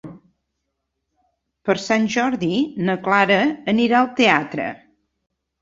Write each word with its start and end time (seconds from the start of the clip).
Per 1.69 1.75
Sant 1.83 2.09
Jordi 2.15 2.51
na 2.89 2.97
Clara 3.09 3.39
anirà 3.75 4.03
al 4.03 4.11
teatre. 4.23 4.71